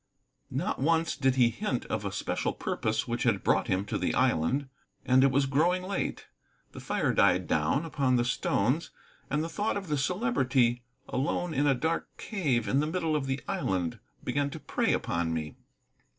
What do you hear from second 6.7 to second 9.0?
The fire died down upon the stones,